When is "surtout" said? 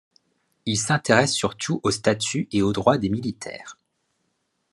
1.31-1.79